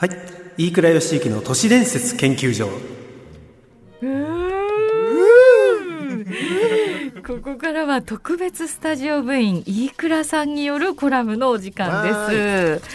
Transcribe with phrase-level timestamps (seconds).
[0.00, 0.10] はい。
[0.56, 2.68] 飯倉義之の都市伝説研究所。
[7.26, 12.88] ここからは特別スタジオ部員飯倉さんによるコラムのお時間です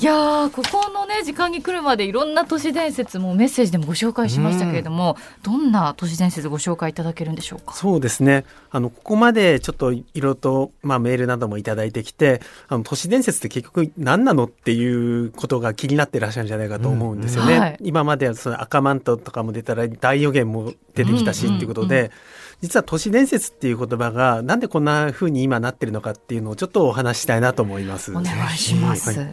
[0.00, 7.74] いやここのね時間に来るまでいろんな都市伝説もメッセージでもご紹介しましたけれども、うん、どんな都市伝説ご紹介いただけるんでしょうか？
[7.74, 8.44] そうですね。
[8.70, 17.54] あのここまでちょっといろいろと、まあ、メールなどもいただいてきてあの都市伝説って結局何なのっていうことが気になってらっしゃるんじゃないかと思うんですよね。
[17.54, 17.60] うん。
[17.60, 22.12] はい、今までその赤マントとかも出たら大予言も出てきたしっていうことで、
[22.60, 28.12] 実は都市伝説っていう言葉がなんでこんな風に今なってるのかっていうのをちょっとお話したいなと思います。
[28.12, 28.24] お願
[28.54, 29.18] いします。
[29.18, 29.32] はい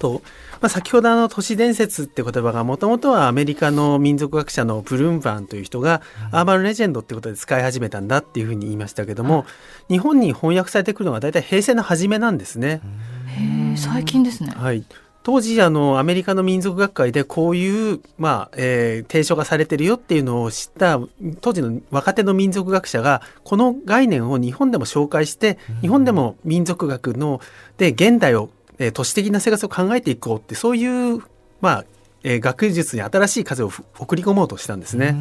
[0.00, 0.22] と、
[0.60, 9.44] まあ、先ほどあの都市伝説って言葉がもともとはアメリカの民族学者のブルームバーンという人がアーバンレジェンドってことで使い始めたんだっていうふうに言いましたけども、
[9.88, 12.80] 日本に翻訳されてくるのは大体平成の初めなんですね。
[13.26, 14.52] へ最近ですね。
[14.56, 14.84] はい。
[15.22, 20.98] 当時あのアメリカの民族学会でこういう、まあえー、提唱がされてるよっていうのを知った
[21.42, 27.40] 当時の若手の民族学者がこの概念を日本でも紹介して日本でも民族学の
[27.76, 28.50] で現代を
[28.80, 31.22] えー、都市的な生活を考えていこうってそういう、
[31.60, 31.84] まあ
[32.24, 35.14] えー、学術に新しい風を送り込もうとしたんですね。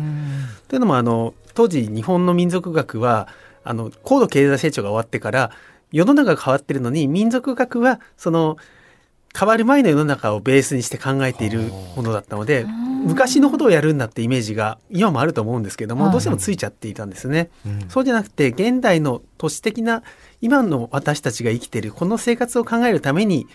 [0.70, 3.28] というのもあの当時日本の民族学は
[3.64, 5.52] あの高度経済成長が終わってから
[5.92, 8.58] 世の中が変わってるのに民族学はその
[9.38, 11.60] 変わる前の世の中をベースにして考えている
[11.96, 12.66] ものだったので
[13.06, 17.50] 昔のことをやるんだってイメージが今もあると思うんですけどもどうしてもついちゃっていたんですね。
[17.88, 20.04] そうじゃなくて現代の都市的な
[20.42, 23.48] 今の私たちが生きているこの生活を考えるために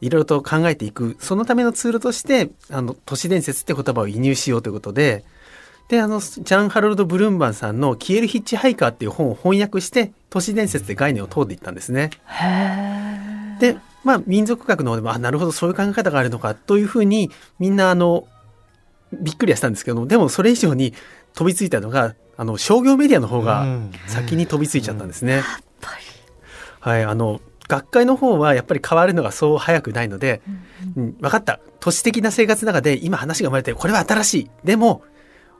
[0.00, 5.24] いろいろと考えていくそのためのツールとしてあの都市伝説って言葉を輸入しようということで
[5.88, 12.10] であのジャン・ハロルド・ブルーンバンさんの「消えるヒッチハイカー」っていう本を翻訳して都市伝説で概念を通っていったんですね。
[13.60, 17.30] でまあ民族学の方でもあなるほどそういう考え方があるのかというふうに
[17.60, 18.26] みんなあの
[19.12, 20.94] びっくりはしたんですけどでもそれ以上に
[21.34, 23.66] 飛びついたのがあの商業メディアの方が
[24.06, 25.34] 先に飛びついちゃったんですね。
[25.34, 25.40] うん。
[25.40, 25.44] うん
[26.80, 30.40] はい、あの学会の方はやっぱり変わるのがそう早くないので、
[30.96, 31.60] うん、うん、分かった。
[31.78, 34.50] 都市的な生活の中で今話が生まれてこれは新しい。
[34.64, 35.02] でも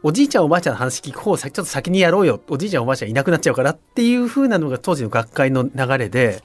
[0.03, 2.41] おじいちゃんおばあちゃんの話聞く方をちょっと先にやろうよ。
[2.49, 6.43] おじいちゃんおばあちゃんいなくなっちゃうからっていう風なのが当時の学会の流れで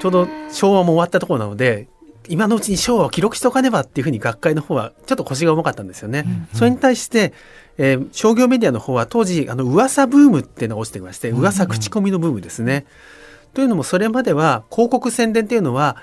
[0.00, 1.88] ちょうど昭和も終わったところなので
[2.28, 6.24] 今のうちに昭和を記録しておかねばっていうふうに学会の方はちょっと腰が重かったんですよね。
[6.26, 7.32] うんうん、それに対して、
[7.78, 12.72] えー、商業メディアの方は当時あの噂ブームっていうのが落ちてまして噂口コミのブームですね。
[12.72, 12.84] うんうん
[13.54, 15.96] というのもそれまでは広告宣伝っていうのは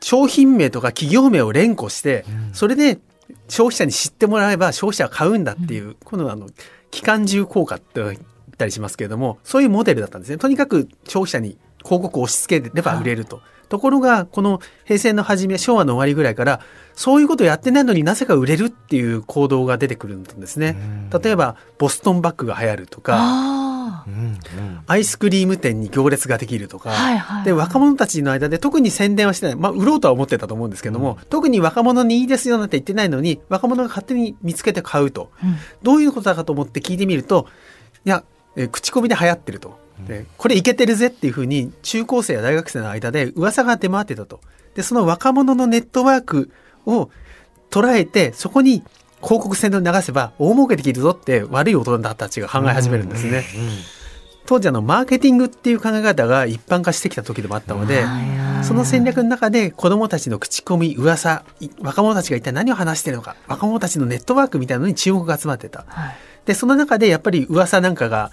[0.00, 3.00] 商品名とか企業名を連呼して、それで
[3.48, 6.48] 消費者に知ってもらえば消費者は買うんだっていう、このあの
[6.90, 8.16] 機関銃効果って言っ
[8.56, 10.38] たりしますけれどもそういうモデルだったんですね。
[10.38, 13.40] とにかく消費者に広告を押し付ければ売れると。
[13.68, 16.60] ところが、この平成の初め、昭和の終わりぐらいから、
[16.94, 20.76] そういうことやってないのになぜか売れるっていう行動が出てくるんですね。
[21.22, 23.18] 例えば、ボストンバッグが流行るとか、
[24.86, 37.46] アイスクリーム店に行列ができるとか、はいはいはい、で若者たちの間で特に宣伝はしてない、まあ、売ろうとは思ってたと思うんですけども、うん、特に若者にいいですよなんて言ってないのに若者が勝手に見つけて買うと、うん、どういうことだかと思って聞いてみると
[38.04, 38.24] いや、
[38.58, 39.78] え口コミで流行ってると。
[40.06, 44.40] でこれいけてるぜっていうふうに中高生や大学生の間で噂が出回ってたと。
[44.74, 46.50] でその若者のネットワーク
[46.86, 47.10] を
[47.70, 48.82] 捉えてそこに
[49.22, 53.44] 広告宣伝を流せば大儲けできるぞって悪い大人たちが考え始めるんですね。
[54.46, 58.02] 当時あのマーケティングっていう考え方が一般化してきた時でもあったので
[58.62, 61.44] その戦略の中で子どもたちの口コミ噂
[61.80, 65.84] 若者たちが一体何を話してるのか若者たちのネットワークみたいなのに注目が集まってた。
[65.86, 68.32] はい、でその中でやっぱり噂なんかが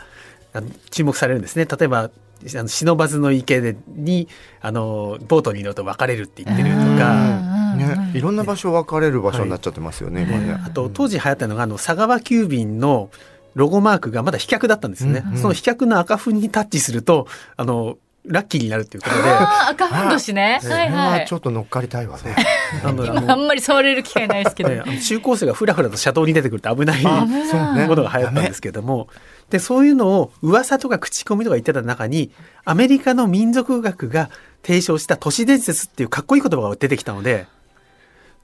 [0.92, 1.66] 注目されるんですね。
[1.66, 2.10] 例えばあ
[2.44, 4.28] の忍ばずの池でに
[4.62, 7.56] あのボートに乗ると別れるって言ってるとか。
[7.76, 10.24] ね、いろんな場所分かれる場所になっちゃってますよね。
[10.24, 13.10] はい、ねあと当時流行ったのがあの佐川急便の
[13.54, 15.24] ロゴマークがまだ飛脚だったんですね。
[15.26, 17.28] うんうん、その飛脚の赤粉にタッチすると
[17.58, 19.22] あのラッキーになるっていうことで。
[19.70, 20.60] 赤ふんどしね。
[20.64, 21.28] はいはい。
[21.28, 22.36] ちょっと乗っかりたいわね。
[22.84, 22.92] あ
[23.36, 24.70] んまり触れる機会ないですけど。
[25.02, 27.26] 中高生がふらふらと車道に出てくると危ないもの
[28.04, 29.08] が流行ったんですけども。
[29.50, 32.32] で、そういうのを噂とか口コミとか言ってた中に、
[32.64, 34.30] アメリカの民族学が
[34.64, 37.48] 提唱した都市伝説っていうかっこいい言葉が出てきたので、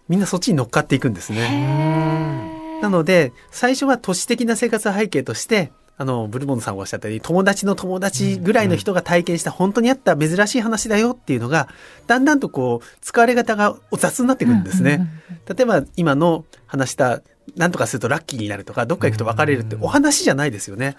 [0.07, 2.51] みんなそっちに乗っかっていくんですね。
[2.81, 11.69] なので最初は都市的な生活背景としてあのブルボンさんがおっしゃったように友達の友達ぐらいの人が体験した本当にあった珍しい話だよっていうのが
[12.07, 15.07] だんだんとこう使われ方が雑になってくるんですね。
[15.47, 17.21] 例えば今の話した
[17.55, 20.95] 何とかするとラッキーになるとかどっか行くと別れるってお話じゃないですよね。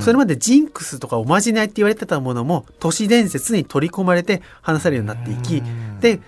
[0.00, 5.62] それまでジンクスとかおまじないって言われてたものも都市伝説に取り込まれて話されるようになっていき
[6.00, 6.20] で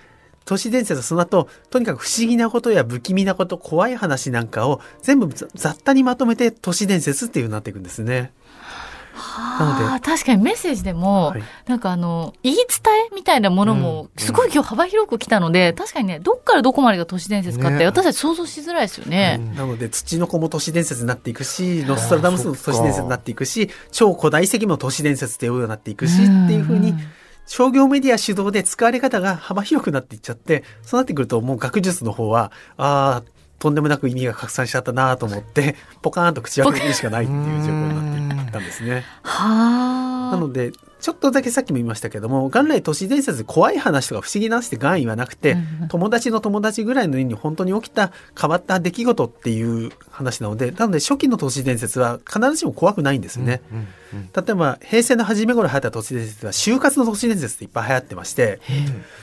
[0.45, 8.33] 都市伝説はその後とにかく不思議なことや不気味なこと怖い話なんかを全部雑多にまとめて都市伝説っていうようになっていくんですね。
[9.31, 12.65] はあ、確かにメッセージでも、はい、なんかあの言い伝
[13.11, 26.93] えみたいなものもすごい今日幅広く来たので、うん、確かにねどっからどこまでが都市伝説かって、ね、私たち想像しづらいですよね、うん、なので土の子も都市伝説になっていくしノストラダムスも都市伝説になっていくし超古代遺跡も都市伝説っていうようになっていくし、っていうふうに
[27.45, 39.05] 商業メディア主導で使われ方が幅広くなっていっちゃってそうなってくるともう学術の方はああとんでもなく意味が拡散しちゃったなと思って ポカーンと口を開けるしかないっていう状況になっていったんですね。
[39.23, 40.71] なので
[41.01, 53.61] ちょっとだけさっきも言いましたけども元来都市伝説怖い話とか不思議な話って願意はなくて、うん、友達の友達ぐらいの家に本当に起きた変わった出来事っていう話なのでなので初期の都市伝説は必ずしも怖くないんですね。
[53.71, 58.59] うんうんうん、例えば平成の初め頃流行った都市伝説は就活の都市伝説っていっぱい流行ってまして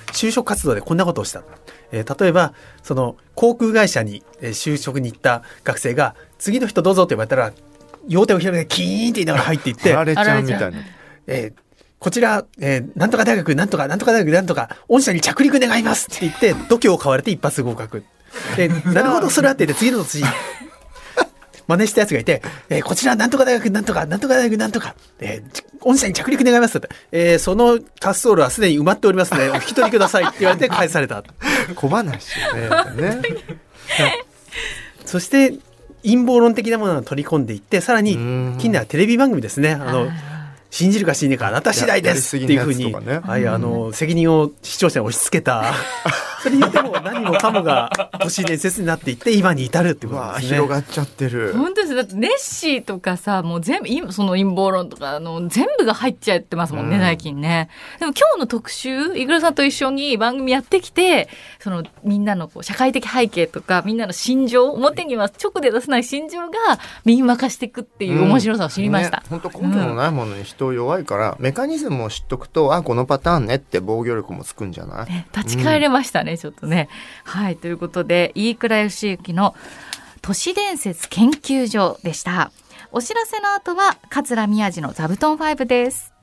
[0.08, 1.42] 就職活動でこんなことをした。
[1.92, 7.52] えー、例えばその航空会社に就職に行った学生が次の人どうぞって言われたら
[8.08, 9.94] 両手を広げてキーンって言いながら入っていって。
[9.96, 10.78] あれちゃうみたいな。
[11.28, 11.67] えー
[11.98, 18.04] こちら、えー、なんとか大学、なんとか、なんとか大学、なんとか、御社に着陸願いますって言って、度胸を買われて一発合格。
[18.56, 20.22] で、 なるほど、それあってで、次の年、
[21.66, 31.22] 真似したやつがいて、えー、こちら、なんとか大学、なんとか、なんとか大学、なんとか、えー、御社に着陸願いますって、えー、その滑走路はすでに埋まっておりますので、 お引き取りくださいって言われて返された。
[31.74, 32.36] 小話
[32.96, 33.18] ね。
[33.18, 33.22] ね
[35.04, 35.54] そして、
[36.04, 38.14] 陰謀論的なものを取り込んでいって、さらに、
[38.58, 39.72] 近年はテレビ番組ですね。
[39.72, 40.08] あの、
[40.70, 45.72] 信じるか信じないかあなた次第ですっていうふうに、ね、はい、あの責任を視聴者に押し付けた
[46.42, 50.48] それによっても何もかもが都市伝説になっていって今に至るってことですね。
[50.48, 51.52] 広がっちゃってる。
[51.54, 57.68] 本当ですだってネッシーとかさもう全部その陰謀論とかあの全部が入っちゃってますもんね、うん、最近ね。
[57.98, 66.56] でも今日の特集イグルさんと一緒に番組やってきてそのみんなのこう社会的背景とかみんなの心情表には直で出せない心情が
[67.04, 69.22] 身に任していくっていう面白さを知りました。
[69.28, 76.88] 本、当、根拠のないものに人弱いから、メカニズムを知っとくとあこのパターンねって防御力もつくんじゃない、ね、立ち返れましたね、うん、ねちょっとね。
[77.24, 79.54] はいということで飯倉義行の
[80.22, 82.50] 都市伝説研究所でした。
[82.90, 86.17] お知らせの後は桂宮治の座布団5です。